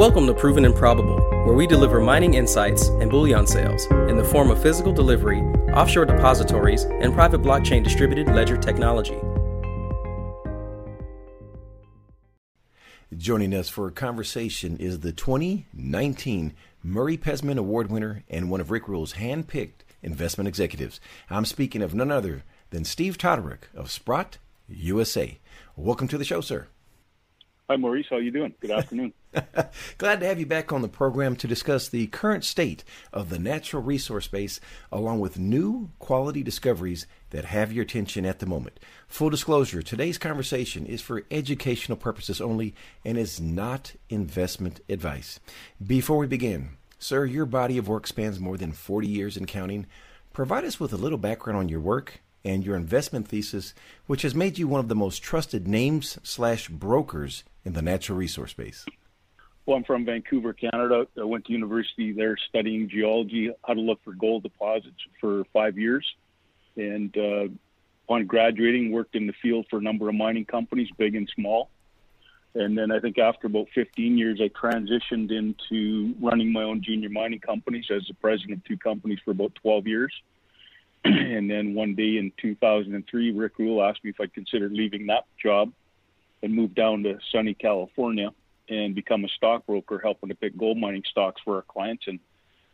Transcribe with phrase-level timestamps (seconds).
[0.00, 4.24] Welcome to Proven and Probable, where we deliver mining insights and bullion sales in the
[4.24, 5.40] form of physical delivery,
[5.74, 9.18] offshore depositories, and private blockchain distributed ledger technology.
[13.14, 18.70] Joining us for a conversation is the 2019 Murray Pezim Award winner and one of
[18.70, 20.98] Rick Rule's hand-picked investment executives.
[21.28, 25.38] I'm speaking of none other than Steve Todoruk of Sprott USA.
[25.76, 26.68] Welcome to the show, sir.
[27.70, 28.06] Hi, Maurice.
[28.10, 28.52] How are you doing?
[28.58, 29.12] Good afternoon.
[29.98, 33.38] Glad to have you back on the program to discuss the current state of the
[33.38, 34.58] natural resource space,
[34.90, 38.80] along with new quality discoveries that have your attention at the moment.
[39.06, 45.38] Full disclosure today's conversation is for educational purposes only and is not investment advice.
[45.80, 49.86] Before we begin, sir, your body of work spans more than 40 years and counting.
[50.32, 53.74] Provide us with a little background on your work and your investment thesis,
[54.06, 58.18] which has made you one of the most trusted names slash brokers in the natural
[58.18, 58.86] resource space?
[59.66, 61.06] Well, I'm from Vancouver, Canada.
[61.18, 65.78] I went to university there studying geology, how to look for gold deposits for five
[65.78, 66.06] years.
[66.76, 67.48] And uh,
[68.04, 71.70] upon graduating, worked in the field for a number of mining companies, big and small.
[72.54, 77.08] And then I think after about 15 years, I transitioned into running my own junior
[77.08, 80.12] mining companies as the president of two companies for about 12 years.
[81.04, 85.24] and then one day in 2003, Rick Rule asked me if I'd consider leaving that
[85.42, 85.72] job
[86.42, 88.30] and move down to sunny California
[88.68, 92.04] and become a stockbroker, helping to pick gold mining stocks for our clients.
[92.06, 92.20] And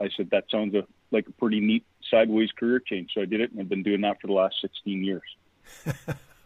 [0.00, 3.12] I said that sounds a, like a pretty neat sideways career change.
[3.14, 5.22] So I did it, and I've been doing that for the last 16 years.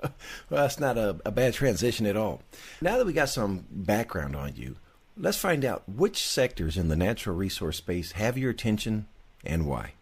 [0.00, 0.12] well,
[0.48, 2.42] that's not a, a bad transition at all.
[2.80, 4.76] Now that we got some background on you,
[5.16, 9.06] let's find out which sectors in the natural resource space have your attention
[9.44, 9.94] and why.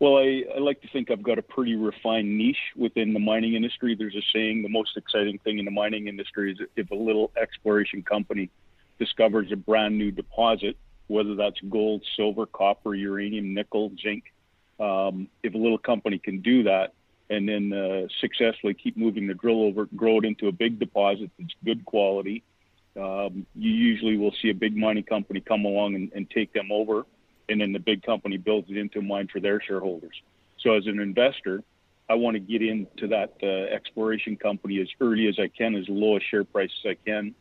[0.00, 3.54] Well, I, I like to think I've got a pretty refined niche within the mining
[3.54, 3.96] industry.
[3.96, 7.32] There's a saying the most exciting thing in the mining industry is if a little
[7.40, 8.48] exploration company
[9.00, 10.76] discovers a brand new deposit,
[11.08, 14.24] whether that's gold, silver, copper, uranium, nickel, zinc.
[14.78, 16.92] Um, if a little company can do that
[17.28, 21.30] and then uh, successfully keep moving the drill over, grow it into a big deposit
[21.38, 22.44] that's good quality,
[22.96, 26.70] um, you usually will see a big mining company come along and, and take them
[26.70, 27.04] over
[27.48, 30.20] and then the big company builds it into mine for their shareholders.
[30.60, 31.62] So as an investor,
[32.10, 35.84] I want to get into that uh, exploration company as early as I can, as
[35.88, 37.34] low a share price as I can,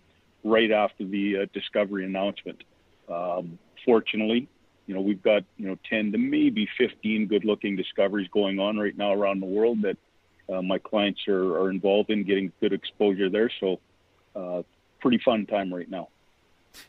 [0.44, 2.64] right after the uh, discovery announcement.
[3.10, 4.50] Um, fortunately,
[4.86, 8.98] you know we've got you know 10 to maybe 15 good-looking discoveries going on right
[8.98, 9.98] now around the world that
[10.52, 13.52] uh, my clients are, are involved in, getting good exposure there.
[13.60, 13.80] So,
[14.36, 14.64] uh,
[15.02, 16.10] pretty fun time right now.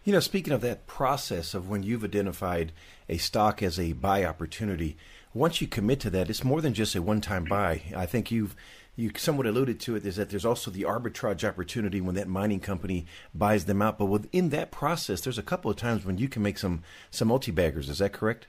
[0.05, 2.73] You know, speaking of that process of when you've identified
[3.09, 4.97] a stock as a buy opportunity,
[5.35, 7.83] once you commit to that, it's more than just a one-time buy.
[7.95, 8.57] I think you've
[8.99, 12.59] you somewhat alluded to it is that there's also the arbitrage opportunity when that mining
[12.59, 13.97] company buys them out.
[13.97, 16.83] But within that process, there's a couple of times when you can make some
[17.13, 17.89] some multi-baggers.
[17.89, 18.49] Is that correct?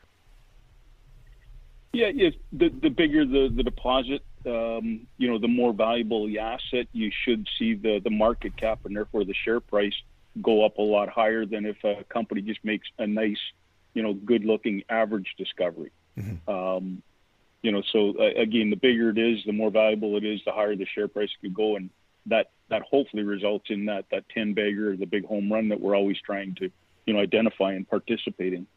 [1.93, 2.33] Yeah, yes.
[2.51, 6.87] The the bigger the the deposit, um, you know, the more valuable the asset.
[6.93, 9.93] You should see the the market cap and therefore the share price
[10.41, 13.39] go up a lot higher than if a company just makes a nice,
[13.93, 15.91] you know, good looking average discovery.
[16.17, 16.49] Mm-hmm.
[16.49, 17.01] Um,
[17.61, 20.51] you know, so uh, again, the bigger it is, the more valuable it is, the
[20.51, 21.89] higher the share price could go, and
[22.27, 25.95] that that hopefully results in that that ten bagger, the big home run that we're
[25.95, 26.69] always trying to,
[27.05, 28.67] you know, identify and participate in.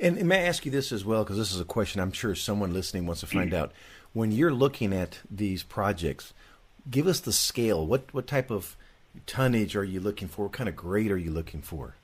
[0.00, 2.12] And, and may I ask you this as well, because this is a question I'm
[2.12, 3.72] sure someone listening wants to find out.
[4.14, 6.32] When you're looking at these projects,
[6.90, 7.86] give us the scale.
[7.86, 8.76] What what type of
[9.26, 10.44] tonnage are you looking for?
[10.44, 11.96] What kind of grade are you looking for?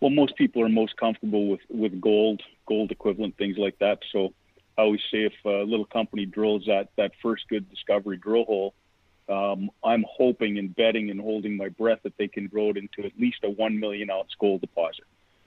[0.00, 4.00] Well, most people are most comfortable with, with gold, gold equivalent things like that.
[4.12, 4.34] So
[4.76, 8.74] I always say if a little company drills that, that first good discovery drill hole,
[9.28, 13.04] um, I'm hoping and betting and holding my breath that they can grow it into
[13.04, 15.04] at least a 1 million ounce gold deposit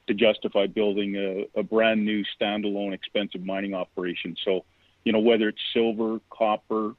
[0.07, 4.35] to justify building a, a brand new standalone expensive mining operation.
[4.43, 4.65] So,
[5.03, 6.95] you know, whether it's silver, copper,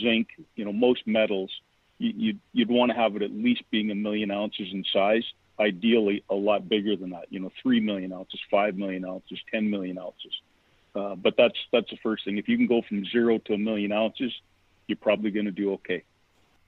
[0.00, 1.50] zinc, you know, most metals–
[2.02, 5.24] you'd, you'd want to have it at least being a million ounces in size.
[5.58, 7.26] Ideally, a lot bigger than that.
[7.30, 10.32] You know, three million ounces, five million ounces, ten million ounces.
[10.94, 12.38] Uh, but that's that's the first thing.
[12.38, 14.32] If you can go from zero to a million ounces,
[14.86, 16.02] you're probably going to do okay.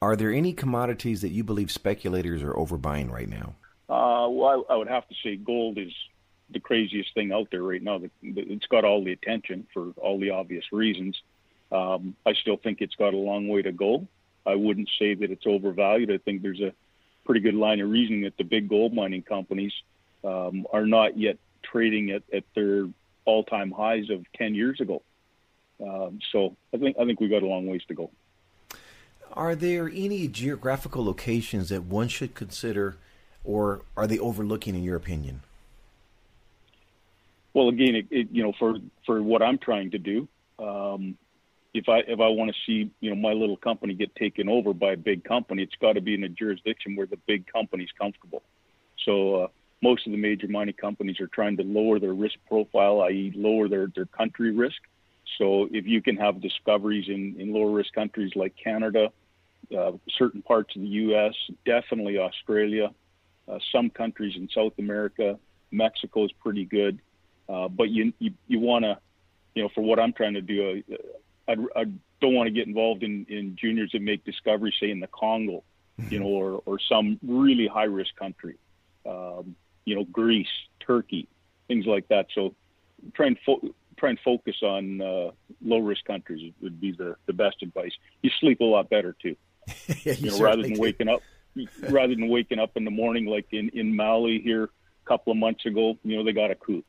[0.00, 3.55] Are there any commodities that you believe speculators are overbuying right now?
[3.88, 5.93] Uh, well, I, I would have to say gold is
[6.50, 8.00] the craziest thing out there right now.
[8.23, 11.20] It's got all the attention for all the obvious reasons.
[11.73, 14.06] Um, I still think it's got a long way to go.
[14.46, 16.11] I wouldn't say that it's overvalued.
[16.11, 16.73] I think there's a
[17.25, 19.73] pretty good line of reasoning that the big gold mining companies
[20.23, 22.87] um, are not yet trading at, at their
[23.25, 25.02] all-time highs of 10 years ago.
[25.82, 28.11] Um, so I think I think we've got a long ways to go.
[29.32, 32.97] Are there any geographical locations that one should consider,
[33.43, 35.43] or are they overlooking, in your opinion?
[37.52, 40.29] Well, again, it, it, you know, for for what I'm trying to do,
[40.61, 41.19] um,
[41.75, 44.73] if I if I want to see you know my little company get taken over
[44.73, 47.91] by a big company, it's got to be in a jurisdiction where the big company's
[48.00, 48.43] comfortable.
[49.05, 49.49] So uh,
[49.82, 53.69] most of the major mining companies are trying to lower their risk profile, i.e., lower
[53.69, 54.81] their their country risk.
[55.37, 59.11] So if you can have discoveries in in lower risk countries like Canada,
[59.76, 61.35] uh, certain parts of the U.S.,
[61.67, 62.91] definitely Australia,
[63.49, 65.41] uh, some countries in South America,
[65.73, 67.00] Mexico is pretty good.
[67.49, 68.97] Uh, but you you, you want to,
[69.56, 70.85] you know, for what I'm trying to do,
[71.49, 71.85] uh, I, I
[72.20, 75.62] don't want to get involved in, in juniors that make discoveries, say in the Congo,
[76.00, 76.12] mm-hmm.
[76.12, 78.56] you know, or or some really high risk country,
[79.06, 80.49] um, you know, Greece,
[80.81, 81.29] Turkey,
[81.69, 82.26] things like that.
[82.35, 82.55] So
[83.14, 85.31] try and fo- try and focus on uh,
[85.62, 87.93] low risk countries would be the the best advice.
[88.23, 89.37] You sleep a lot better too.
[89.88, 91.23] yeah, you, you know, rather than waking up
[91.88, 95.38] rather than waking up in the morning like in in Mali here a couple of
[95.38, 96.82] months ago, you know, they got a coup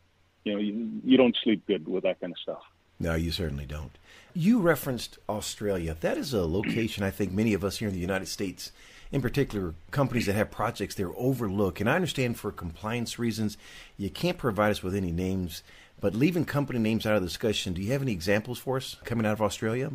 [0.46, 2.62] you know, you, you don't sleep good with that kind of stuff.
[3.00, 3.98] No, you certainly don't.
[4.34, 5.96] You referenced Australia.
[6.00, 8.72] That is a location I think many of us here in the United States,
[9.12, 11.80] in particular, companies that have projects there overlook.
[11.80, 13.58] And I understand for compliance reasons,
[13.98, 15.64] you can't provide us with any names,
[16.02, 18.98] but leaving company names out of the discussion, do you have any examples for us
[19.06, 19.92] coming out of Australia?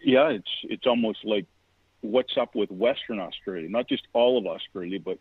[0.00, 1.46] Yeah, it's it's almost like
[2.00, 5.18] what's up with Western Australia, not just all of Australia, but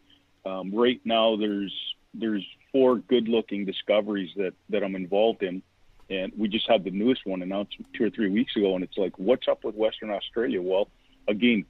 [0.50, 1.74] um, right now there's
[2.16, 5.62] there's four good-looking discoveries that that I'm involved in,
[6.12, 8.98] and we just had the newest one announced two or three weeks ago, and it's
[8.98, 10.62] like, what's up with Western Australia?
[10.62, 10.90] Well,
[11.28, 11.66] again,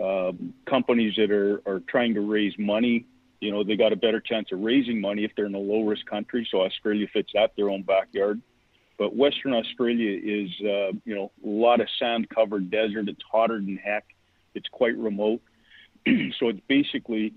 [0.00, 0.32] uh,
[0.66, 3.06] companies that are are trying to raise money,
[3.40, 6.04] you know, they got a better chance of raising money if they're in a low-risk
[6.04, 6.46] country.
[6.50, 8.42] So Australia fits that their own backyard.
[8.98, 13.08] But Western Australia is, uh, you know, a lot of sand-covered desert.
[13.08, 14.04] It's hotter than heck.
[14.54, 15.40] It's quite remote.
[16.06, 17.32] so it's basically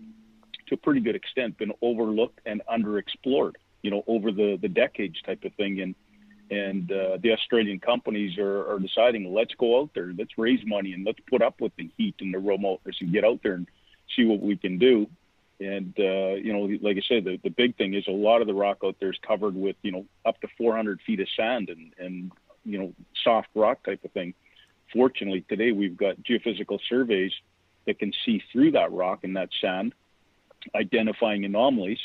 [0.68, 5.22] to a pretty good extent been overlooked and underexplored, you know, over the, the decades
[5.22, 5.82] type of thing.
[5.82, 5.96] And
[6.50, 10.94] and uh, the Australian companies are, are deciding, let's go out there, let's raise money,
[10.94, 13.68] and let's put up with the heat and the remoteness, and get out there and
[14.16, 15.08] see what we can do.
[15.60, 18.48] And uh, you know, like I said, the, the big thing is a lot of
[18.48, 21.70] the rock out there is covered with you know up to 400 feet of sand
[21.70, 22.32] and and
[22.64, 22.94] you know
[23.24, 24.34] soft rock type of thing.
[24.94, 27.34] Fortunately, today we've got geophysical surveys
[27.86, 29.94] that can see through that rock and that sand
[30.76, 32.00] identifying anomalies.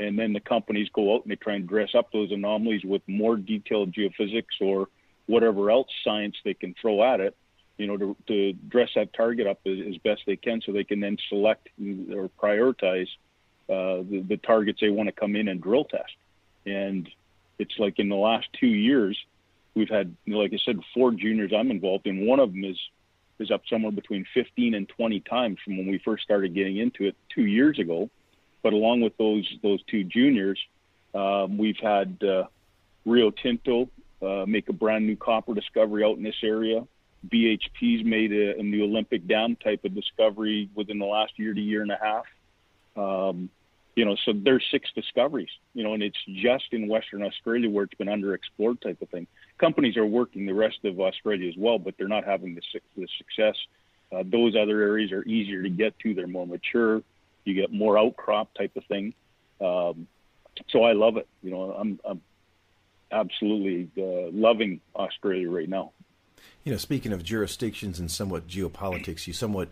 [0.00, 3.02] And then the companies go out and they try and dress up those anomalies with
[3.06, 4.88] more detailed geophysics or
[5.26, 7.36] whatever else science they can throw at it,
[7.76, 10.84] you know, to, to dress that target up as, as best they can so they
[10.84, 11.68] can then select
[12.12, 13.08] or prioritize
[13.68, 16.14] uh, the, the targets they want to come in and drill test.
[16.64, 17.08] And
[17.58, 19.18] it's like in the last two years,
[19.74, 22.26] we've had, like I said, four juniors I'm involved in.
[22.26, 22.78] One of them is
[23.38, 27.04] is up somewhere between 15 and 20 times from when we first started getting into
[27.04, 28.10] it two years ago.
[28.62, 30.58] But along with those those two juniors,
[31.14, 32.44] um, we've had uh,
[33.04, 33.88] Rio Tinto
[34.20, 36.86] uh, make a brand new copper discovery out in this area.
[37.26, 41.60] BHP's made a, a new Olympic Dam type of discovery within the last year to
[41.60, 42.24] year and a half.
[42.96, 43.50] Um,
[43.96, 47.82] you know, so there's six discoveries, you know, and it's just in Western Australia where
[47.82, 49.26] it's been underexplored type of thing.
[49.58, 52.62] Companies are working the rest of Australia as well, but they're not having the,
[52.96, 53.56] the success.
[54.12, 56.14] Uh, those other areas are easier to get to.
[56.14, 57.02] They're more mature.
[57.48, 59.14] You get more outcrop type of thing.
[59.58, 60.06] Um,
[60.68, 61.26] so I love it.
[61.42, 62.20] You know, I'm, I'm
[63.10, 65.92] absolutely uh, loving Australia right now.
[66.62, 69.70] You know, speaking of jurisdictions and somewhat geopolitics, you somewhat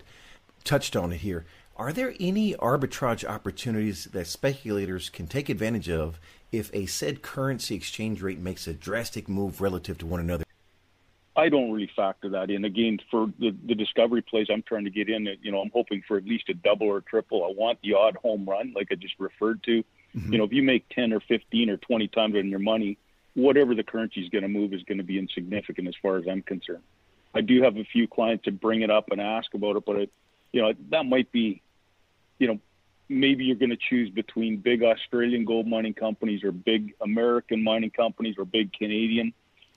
[0.64, 1.45] touched on it here.
[1.76, 6.18] Are there any arbitrage opportunities that speculators can take advantage of
[6.50, 10.46] if a said currency exchange rate makes a drastic move relative to one another?
[11.47, 12.65] I don't really factor that in.
[12.65, 16.03] Again, for the, the discovery plays I'm trying to get in, you know, I'm hoping
[16.07, 17.45] for at least a double or a triple.
[17.45, 19.85] I want the odd home run, like I just referred to.
[20.17, 20.33] Mm-hmm.
[20.33, 22.99] You know, if you make 10 or 15 or 20 times on your money,
[23.35, 26.25] whatever the currency is going to move is going to be insignificant as far as
[26.29, 26.83] I'm concerned.
[27.35, 29.97] I do have a few clients that bring it up and ask about it, but
[29.97, 30.12] it,
[30.53, 31.62] you know, that might be
[32.38, 32.59] you know,
[33.09, 37.91] maybe you're going to choose between big Australian gold mining companies or big American mining
[37.91, 39.33] companies or big Canadian.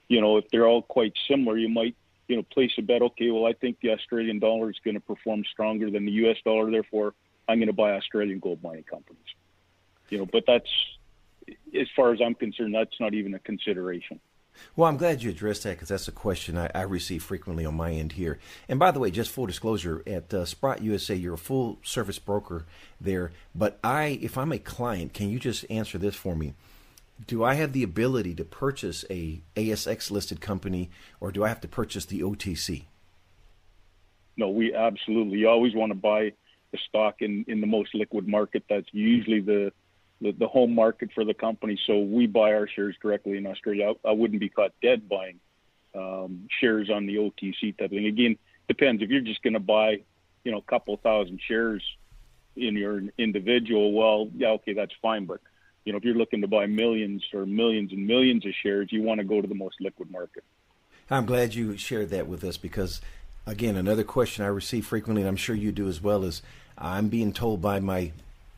[0.10, 1.96] You know, if they're all quite similar, you might,
[2.28, 3.02] you know, place a bet.
[3.02, 6.38] Okay, well, I think the Australian dollar is going to perform stronger than the U.S.
[6.44, 6.70] dollar.
[6.70, 7.14] Therefore,
[7.48, 9.24] I'm going to buy Australian gold mining companies.
[10.10, 10.70] You know, but that's,
[11.80, 14.20] as far as I'm concerned, that's not even a consideration.
[14.76, 17.76] Well, I'm glad you addressed that because that's a question I, I, receive frequently on
[17.76, 18.40] my end here.
[18.68, 22.20] And by the way, just full disclosure, at uh, Sprott USA, you're a full service
[22.20, 22.66] broker
[23.00, 23.32] there.
[23.54, 26.54] But I, if I'm a client, can you just answer this for me?
[27.28, 31.62] Do I have the ability to purchase a ASX listed company, or do I have
[31.62, 32.86] to purchase the OTC?
[34.40, 36.32] no, we absolutely always want to buy
[36.72, 38.64] the stock in, in the most liquid market.
[38.70, 39.72] That's usually the,
[40.22, 41.78] the, the home market for the company.
[41.86, 43.94] So we buy our shares directly in Australia.
[44.06, 45.40] I, I wouldn't be caught dead buying
[45.94, 48.06] um, shares on the OTC type thing.
[48.06, 48.38] Again,
[48.70, 50.02] depends if you're just going to buy,
[50.46, 51.84] you know, a couple thousand shares
[52.56, 53.92] in your individual.
[53.92, 55.26] Well, yeah, okay, that's fine.
[55.26, 55.42] But
[55.86, 59.02] you know, if you're looking to buy millions or millions and millions of shares, you
[59.02, 60.44] want to go to the most liquid market.
[61.10, 63.02] I'm glad you shared that with us because,
[63.48, 66.42] again, another question I receive frequently, and I'm sure you do as well, is
[66.78, 68.12] I'm being told by my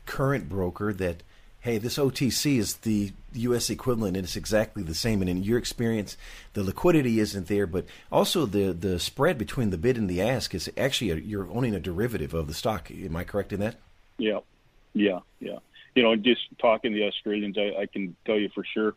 [0.06, 1.24] current broker that,
[1.62, 3.70] hey, this OTC is the U.S.
[3.70, 5.22] equivalent, and it's exactly the same.
[5.22, 6.18] And in your experience,
[6.54, 10.54] the liquidity isn't there, but also the the spread between the bid and the ask
[10.54, 12.92] is actually a, you're owning a derivative of the stock.
[12.92, 13.76] Am I correct in that?
[14.18, 14.40] Yeah,
[14.94, 15.60] yeah, yeah.
[15.96, 18.96] You know, just talking to the Australians, I, I can tell you for sure,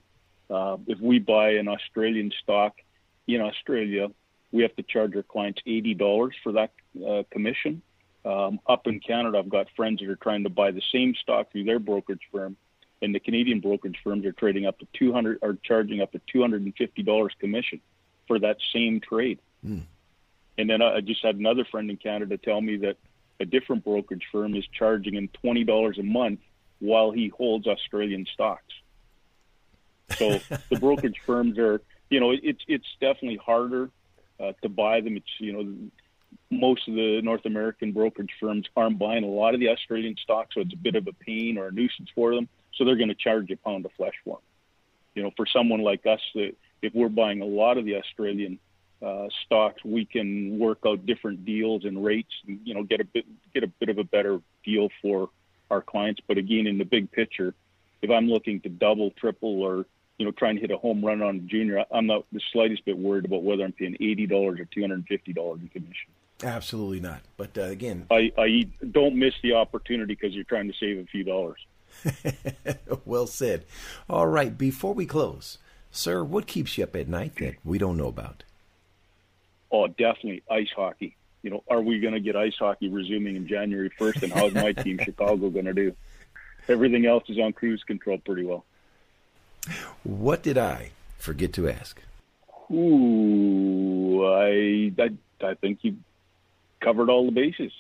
[0.49, 2.75] uh, if we buy an Australian stock
[3.27, 4.09] in Australia,
[4.53, 6.71] we have to charge our clients eighty dollars for that
[7.05, 7.83] uh, commission.
[8.25, 11.51] Um, up in Canada, I've got friends that are trying to buy the same stock
[11.51, 12.57] through their brokerage firm,
[13.03, 16.21] and the Canadian brokerage firms are trading up to two hundred, are charging up to
[16.31, 17.81] two hundred and fifty dollars commission
[18.29, 19.41] for that same trade.
[19.67, 19.83] Mm.
[20.57, 22.97] And then I just had another friend in Canada tell me that
[23.41, 26.41] a different brokerage firm is charging him twenty dollars a month
[26.85, 28.73] while he holds Australian stocks.
[30.17, 30.39] So
[30.71, 33.91] the brokerage firms are you know, it's it's definitely harder
[34.39, 35.17] uh, to buy them.
[35.17, 35.75] It's you know,
[36.51, 40.55] most of the North American brokerage firms aren't buying a lot of the Australian stocks,
[40.55, 42.49] so it's a bit of a pain or a nuisance for them.
[42.75, 44.43] So they're going to charge a pound of flesh for them.
[45.15, 48.59] You know, for someone like us, that if we're buying a lot of the Australian
[49.01, 53.05] uh, stocks, we can work out different deals and rates, and you know, get a
[53.05, 53.25] bit
[53.55, 55.31] get a bit of a better deal for
[55.71, 56.21] our clients.
[56.27, 57.55] But again, in the big picture,
[58.03, 59.87] if I'm looking to double, triple, or
[60.19, 62.85] you know, trying to hit a home run on a junior, I'm not the slightest
[62.85, 65.69] bit worried about whether I'm paying eighty dollars or two hundred and fifty dollars in
[65.69, 66.11] commission.
[66.43, 67.23] Absolutely not.
[67.37, 71.05] But uh, again, I, I don't miss the opportunity because you're trying to save a
[71.05, 71.65] few dollars.
[73.05, 73.65] well said.
[74.09, 75.59] All right, before we close,
[75.91, 78.43] sir, what keeps you up at night that we don't know about?
[79.71, 81.17] Oh, definitely ice hockey.
[81.45, 84.23] You know, are we going to get ice hockey resuming in January 1st?
[84.23, 85.95] And how's my team, Chicago, going to do?
[86.69, 88.65] Everything else is on cruise control pretty well.
[90.05, 92.01] What did I forget to ask?
[92.73, 95.11] Ooh, I, I,
[95.47, 95.99] I think you
[96.81, 97.73] covered all the bases.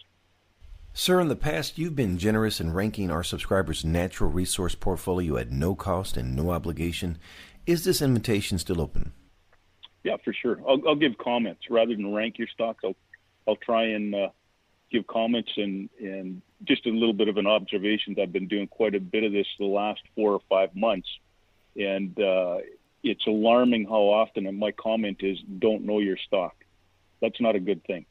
[0.92, 5.50] Sir, in the past, you've been generous in ranking our subscribers' natural resource portfolio at
[5.50, 7.16] no cost and no obligation.
[7.64, 9.12] Is this invitation still open?
[10.02, 10.61] Yeah, for sure.
[10.68, 12.85] I'll, I'll give comments rather than rank your stocks.
[12.85, 12.94] I'll,
[13.47, 14.29] I'll try and uh,
[14.91, 18.17] give comments and, and just a little bit of an observation.
[18.21, 21.09] I've been doing quite a bit of this the last four or five months
[21.77, 22.59] and uh,
[23.03, 24.47] it's alarming how often.
[24.47, 26.55] And my comment is, don't know your stock.
[27.21, 28.07] That's not a good thing.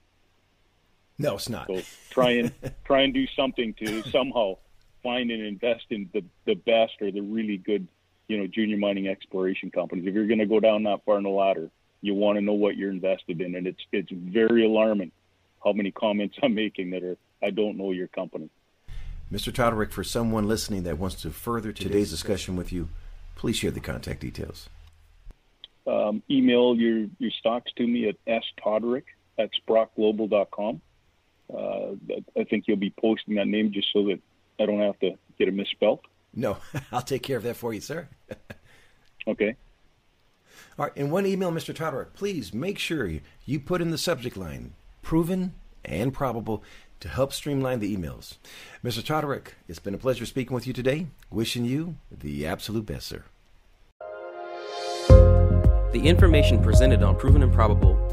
[1.17, 1.67] No, it's not.
[1.67, 2.51] So try and
[2.85, 4.57] try and do something to somehow
[5.03, 7.87] find and invest in the the best or the really good,
[8.27, 10.05] you know, junior mining exploration companies.
[10.07, 11.69] If you're going to go down that far in the ladder,
[12.01, 15.11] you want to know what you're invested in, and it's it's very alarming
[15.63, 18.49] how many comments I'm making that are I don't know your company.
[19.31, 19.51] Mr.
[19.51, 22.89] Todoruk, for someone listening that wants to further today's discussion with you,
[23.35, 24.69] Please share the contact details.
[25.85, 29.03] Um, email your, your stocks to me at stodoruk
[29.37, 30.81] at sprottglobal.com.
[31.53, 31.91] Uh,
[32.39, 34.19] I think you'll be posting that name just so that
[34.59, 35.99] I don't have to get it misspelled.
[36.33, 36.57] No,
[36.91, 38.07] I'll take care of that for you, sir.
[39.27, 39.55] okay.
[40.79, 41.75] All right, in one email, Mr.
[41.75, 43.11] Todoruk, please make sure
[43.45, 44.73] you put in the subject line
[45.13, 45.53] proven
[45.85, 46.63] and probable
[46.99, 48.37] to help streamline the emails.
[48.83, 49.03] Mr.
[49.03, 51.05] Todoruk, it's been a pleasure speaking with you today.
[51.29, 53.23] Wishing you the absolute best, sir.
[55.91, 58.12] The information presented on Proven and Probable